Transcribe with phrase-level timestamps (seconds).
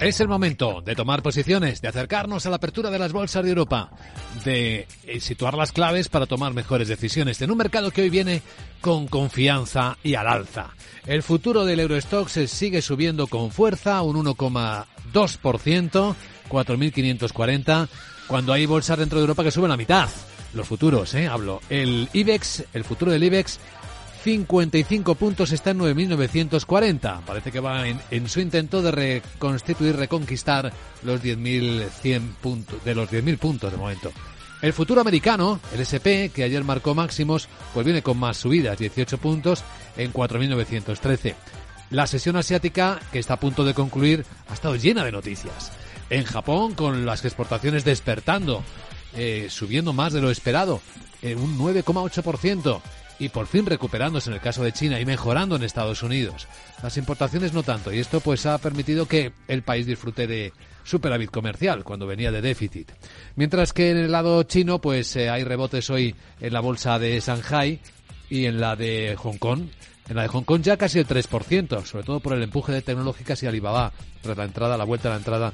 [0.00, 3.50] Es el momento de tomar posiciones, de acercarnos a la apertura de las bolsas de
[3.50, 3.90] Europa,
[4.46, 8.40] de eh, situar las claves para tomar mejores decisiones en un mercado que hoy viene
[8.80, 10.70] con confianza y al alza.
[11.04, 16.14] El futuro del Eurostox sigue subiendo con fuerza, un 1,2%,
[16.48, 17.88] 4.540,
[18.26, 20.08] cuando hay bolsas dentro de Europa que suben la mitad.
[20.54, 21.28] Los futuros, ¿eh?
[21.28, 21.60] Hablo.
[21.68, 23.60] El IBEX, el futuro del IBEX
[24.22, 27.20] 55 puntos, está en 9.940.
[27.22, 33.38] Parece que va en, su intento de reconstituir, reconquistar los 10.100 puntos, de los 10.000
[33.38, 34.12] puntos de momento.
[34.60, 39.16] El futuro americano, el SP, que ayer marcó máximos, pues viene con más subidas, 18
[39.18, 39.64] puntos
[39.96, 41.34] en 4.913.
[41.90, 45.72] La sesión asiática, que está a punto de concluir, ha estado llena de noticias.
[46.10, 48.62] En Japón, con las exportaciones despertando,
[49.16, 50.82] eh, subiendo más de lo esperado,
[51.22, 52.80] un 9,8%
[53.20, 56.48] y por fin recuperándose en el caso de China y mejorando en Estados Unidos.
[56.82, 61.30] Las importaciones no tanto y esto pues ha permitido que el país disfrute de superávit
[61.30, 62.90] comercial cuando venía de déficit.
[63.36, 67.20] Mientras que en el lado chino pues eh, hay rebotes hoy en la bolsa de
[67.20, 67.78] Shanghai
[68.30, 69.66] y en la de Hong Kong.
[70.08, 72.82] En la de Hong Kong ya casi el 3%, sobre todo por el empuje de
[72.82, 75.52] tecnológicas y Alibaba, tras la entrada, la vuelta a la entrada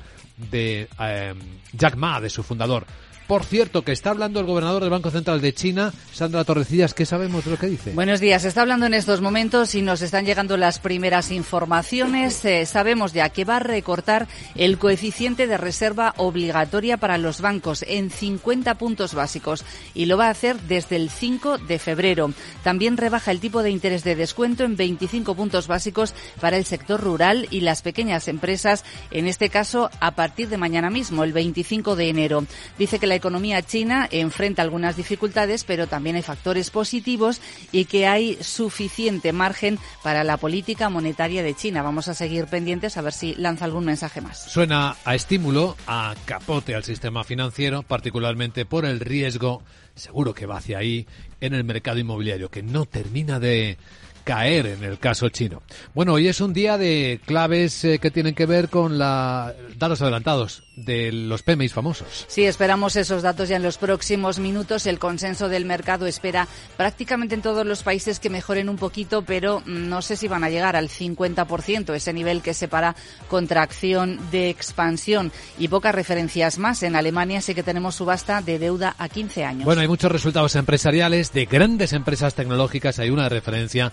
[0.51, 1.34] de eh,
[1.73, 2.86] Jack Ma, de su fundador.
[3.27, 7.05] Por cierto, que está hablando el gobernador del Banco Central de China, Sandra Torrecillas, ¿qué
[7.05, 7.92] sabemos de lo que dice?
[7.92, 12.44] Buenos días, está hablando en estos momentos y nos están llegando las primeras informaciones.
[12.44, 17.84] Eh, sabemos ya que va a recortar el coeficiente de reserva obligatoria para los bancos
[17.88, 22.33] en 50 puntos básicos y lo va a hacer desde el 5 de febrero.
[22.62, 27.00] También rebaja el tipo de interés de descuento en 25 puntos básicos para el sector
[27.00, 31.96] rural y las pequeñas empresas, en este caso a partir de mañana mismo, el 25
[31.96, 32.46] de enero.
[32.78, 37.40] Dice que la economía china enfrenta algunas dificultades, pero también hay factores positivos
[37.73, 41.83] y que hay suficiente margen para la política monetaria de China.
[41.83, 44.45] Vamos a seguir pendientes a ver si lanza algún mensaje más.
[44.51, 49.63] Suena a estímulo, a capote al sistema financiero, particularmente por el riesgo,
[49.95, 51.07] seguro que va hacia ahí,
[51.40, 53.79] en el mercado inmobiliario, que no termina de
[54.27, 55.63] caer en el caso chino.
[55.95, 60.03] Bueno, hoy es un día de claves eh, que tienen que ver con la datos
[60.03, 62.27] adelantados de los PMIs famosos.
[62.27, 64.87] Sí, esperamos esos datos ya en los próximos minutos.
[64.87, 69.63] El consenso del mercado espera prácticamente en todos los países que mejoren un poquito, pero
[69.64, 72.97] no sé si van a llegar al 50%, ese nivel que separa
[73.29, 76.83] contracción de expansión y pocas referencias más.
[76.83, 79.64] En Alemania sí que tenemos subasta de deuda a 15 años.
[79.64, 82.98] Bueno, hay muchos resultados empresariales de grandes empresas tecnológicas.
[82.98, 83.93] Hay una referencia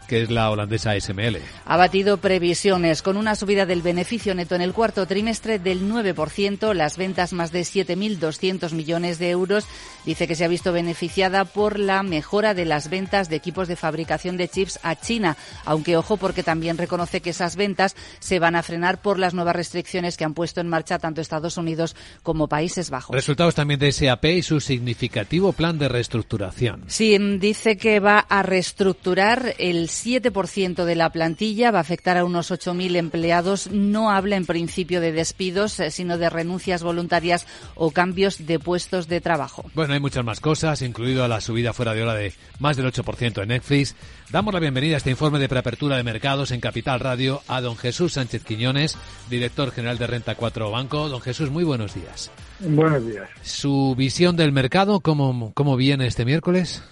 [0.11, 1.37] que es la holandesa SML.
[1.63, 6.73] Ha batido previsiones con una subida del beneficio neto en el cuarto trimestre del 9%,
[6.73, 9.63] las ventas más de 7.200 millones de euros.
[10.05, 13.77] Dice que se ha visto beneficiada por la mejora de las ventas de equipos de
[13.77, 18.57] fabricación de chips a China, aunque ojo porque también reconoce que esas ventas se van
[18.57, 22.49] a frenar por las nuevas restricciones que han puesto en marcha tanto Estados Unidos como
[22.49, 23.15] Países Bajos.
[23.15, 26.83] Resultados también de SAP y su significativo plan de reestructuración.
[26.87, 32.25] Sí, dice que va a reestructurar el 7% de la plantilla, va a afectar a
[32.25, 33.71] unos 8.000 empleados.
[33.71, 39.07] No habla en principio de despidos, eh, sino de renuncias voluntarias o cambios de puestos
[39.07, 39.65] de trabajo.
[39.73, 43.41] Bueno, hay muchas más cosas, incluido la subida fuera de hora de más del 8%
[43.41, 43.95] en Netflix.
[44.31, 47.75] Damos la bienvenida a este informe de preapertura de mercados en Capital Radio a don
[47.77, 48.97] Jesús Sánchez Quiñones,
[49.29, 51.09] director general de Renta 4 Banco.
[51.09, 52.31] Don Jesús, muy buenos días.
[52.59, 53.29] Buenos días.
[53.41, 56.83] ¿Su visión del mercado cómo, cómo viene este miércoles?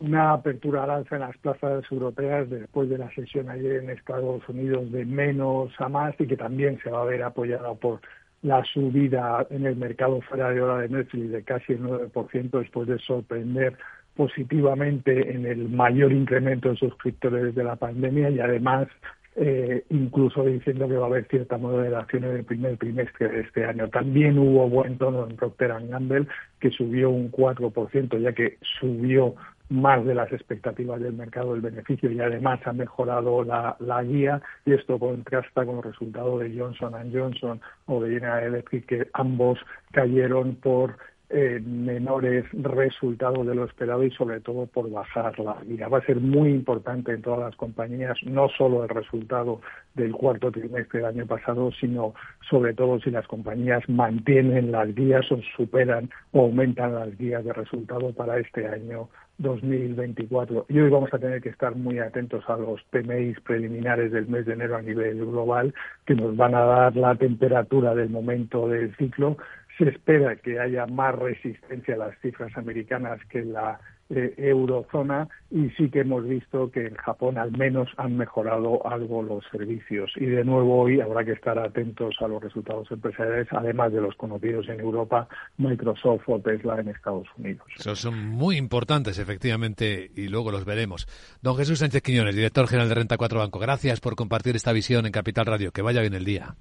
[0.00, 4.46] Una apertura al alza en las plazas europeas después de la sesión ayer en Estados
[4.48, 8.00] Unidos de menos a más y que también se va a ver apoyada por
[8.42, 12.88] la subida en el mercado fuera de hora de Netflix de casi el 9% después
[12.88, 13.76] de sorprender
[14.16, 18.88] positivamente en el mayor incremento de suscriptores desde la pandemia y además
[19.36, 23.64] eh, incluso diciendo que va a haber cierta moderación en el primer trimestre de este
[23.64, 23.88] año.
[23.88, 26.26] También hubo buen tono en Procter Gamble,
[26.58, 29.36] que subió un 4%, ya que subió
[29.70, 34.42] más de las expectativas del mercado del beneficio y además ha mejorado la, la guía.
[34.66, 39.58] Y esto contrasta con los resultados de Johnson Johnson o de General Electric que ambos
[39.92, 40.96] cayeron por
[41.30, 45.88] eh, menores resultados de lo esperado y sobre todo por bajar la guía.
[45.88, 49.60] Va a ser muy importante en todas las compañías, no solo el resultado
[49.94, 52.14] del cuarto trimestre del año pasado, sino
[52.48, 57.52] sobre todo si las compañías mantienen las guías o superan o aumentan las guías de
[57.52, 59.08] resultado para este año
[59.40, 60.66] 2024.
[60.68, 64.46] Y hoy vamos a tener que estar muy atentos a los PMIs preliminares del mes
[64.46, 65.74] de enero a nivel global,
[66.04, 69.36] que nos van a dar la temperatura del momento del ciclo.
[69.80, 73.80] Se espera que haya más resistencia a las cifras americanas que la
[74.10, 79.22] eh, eurozona y sí que hemos visto que en Japón al menos han mejorado algo
[79.22, 80.12] los servicios.
[80.16, 84.14] Y de nuevo hoy habrá que estar atentos a los resultados empresariales, además de los
[84.16, 87.66] conocidos en Europa, Microsoft o Tesla en Estados Unidos.
[87.78, 91.06] Esos son muy importantes, efectivamente, y luego los veremos.
[91.40, 95.06] Don Jesús Sánchez Quiñones, director general de Renta 4 Banco, gracias por compartir esta visión
[95.06, 95.72] en Capital Radio.
[95.72, 96.56] Que vaya bien el día.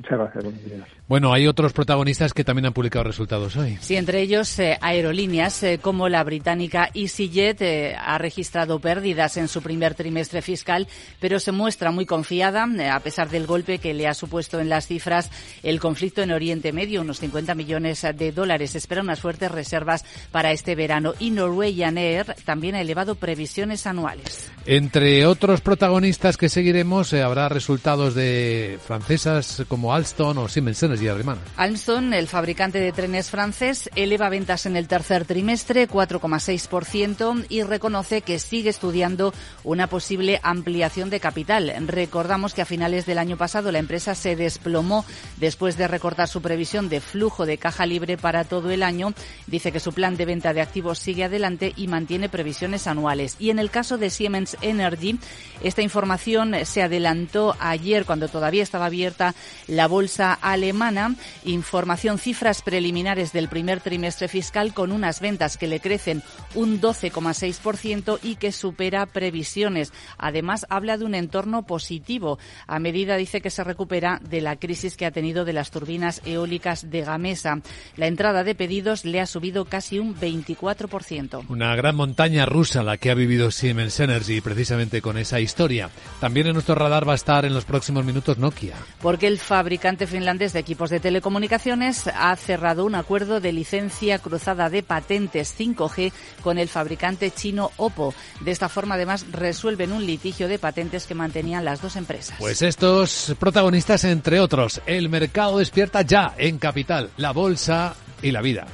[0.00, 0.88] Muchas gracias, buenos días.
[1.08, 3.76] Bueno, hay otros protagonistas que también han publicado resultados hoy.
[3.80, 9.46] Sí, entre ellos eh, aerolíneas eh, como la británica EasyJet eh, ha registrado pérdidas en
[9.46, 10.88] su primer trimestre fiscal,
[11.20, 14.86] pero se muestra muy confiada a pesar del golpe que le ha supuesto en las
[14.86, 15.30] cifras
[15.62, 18.74] el conflicto en Oriente Medio, unos 50 millones de dólares.
[18.74, 24.50] Espera unas fuertes reservas para este verano y Norwegian Air también ha elevado previsiones anuales.
[24.64, 31.40] Entre otros protagonistas que seguiremos habrá resultados de francesas como Alstom o Siemens Energy alemana.
[31.56, 38.22] Alstom, el fabricante de trenes francés, eleva ventas en el tercer trimestre 4,6% y reconoce
[38.22, 39.32] que sigue estudiando
[39.64, 41.72] una posible ampliación de capital.
[41.86, 45.04] Recordamos que a finales del año pasado la empresa se desplomó
[45.38, 49.12] después de recortar su previsión de flujo de caja libre para todo el año.
[49.46, 53.36] Dice que su plan de venta de activos sigue adelante y mantiene previsiones anuales.
[53.38, 55.18] Y en el caso de Siemens Energy,
[55.62, 59.34] esta información se adelantó ayer cuando todavía estaba abierta
[59.70, 61.14] la bolsa alemana.
[61.44, 66.22] Información, cifras preliminares del primer trimestre fiscal con unas ventas que le crecen
[66.54, 69.92] un 12,6% y que supera previsiones.
[70.18, 74.96] Además, habla de un entorno positivo a medida, dice, que se recupera de la crisis
[74.96, 77.60] que ha tenido de las turbinas eólicas de Gamesa.
[77.96, 81.44] La entrada de pedidos le ha subido casi un 24%.
[81.48, 85.90] Una gran montaña rusa la que ha vivido Siemens Energy precisamente con esa historia.
[86.20, 88.74] También en nuestro radar va a estar en los próximos minutos Nokia.
[89.00, 94.70] Porque el fabricante finlandés de equipos de telecomunicaciones ha cerrado un acuerdo de licencia cruzada
[94.70, 96.12] de patentes 5G
[96.42, 98.14] con el fabricante chino Oppo.
[98.40, 102.36] De esta forma, además, resuelven un litigio de patentes que mantenían las dos empresas.
[102.38, 108.40] Pues estos protagonistas, entre otros, el mercado despierta ya en Capital, la bolsa y la
[108.40, 108.66] vida.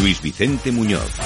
[0.00, 1.25] Luis Vicente Muñoz.